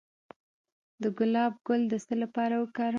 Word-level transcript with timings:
د 1.01 1.03
ګلاب 1.17 1.53
ګل 1.67 1.81
د 1.91 1.93
څه 2.05 2.13
لپاره 2.23 2.55
وکاروم؟ 2.57 2.89